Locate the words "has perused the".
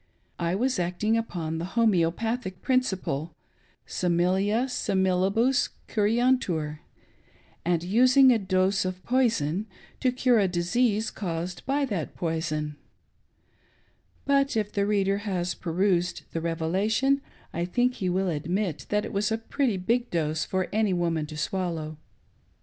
15.19-16.41